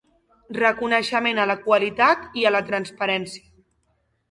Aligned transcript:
Reconeixement 0.57 1.41
a 1.43 1.45
la 1.51 1.57
qualitat 1.67 2.41
i 2.41 2.49
a 2.51 2.55
la 2.57 2.65
transparència 2.73 3.49